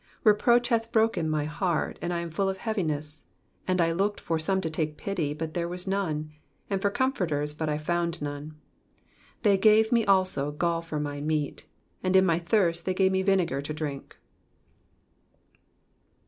20 0.23 0.29
Reproach 0.33 0.69
hath 0.69 0.91
broken 0.91 1.29
my 1.29 1.45
heart; 1.45 1.99
and 2.01 2.11
I 2.11 2.21
am 2.21 2.31
full 2.31 2.49
of 2.49 2.57
heavi 2.57 2.85
ness: 2.87 3.25
and 3.67 3.79
I 3.79 3.91
looked 3.91 4.25
/or 4.25 4.41
some 4.41 4.59
to 4.61 4.69
take 4.71 4.97
pity, 4.97 5.31
but 5.35 5.53
iAere 5.53 5.69
was 5.69 5.85
none; 5.85 6.31
and 6.71 6.81
for 6.81 6.89
comforters, 6.89 7.53
but 7.53 7.69
I 7.69 7.77
found 7.77 8.19
none. 8.19 8.57
21 9.43 9.43
They 9.43 9.57
gave 9.59 9.91
me 9.91 10.03
also 10.03 10.51
gall 10.51 10.81
for 10.81 10.99
my 10.99 11.21
meat; 11.21 11.67
and 12.01 12.15
in 12.15 12.25
my 12.25 12.39
thirst 12.39 12.85
they 12.87 12.95
gave 12.95 13.11
me 13.11 13.21
vinegar 13.21 13.61
to 13.61 13.73
drink. 13.75 14.17